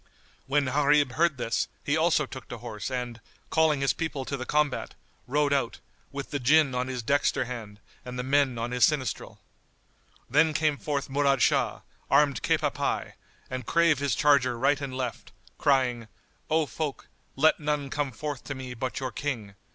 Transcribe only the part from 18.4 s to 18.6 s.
to